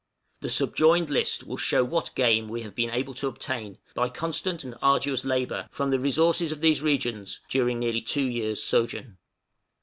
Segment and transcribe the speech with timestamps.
[0.39, 4.63] The subjoined list will show what game we have been able to obtain by constant
[4.63, 9.19] and arduous labor from the resources of these regions during nearly two years' sojourn.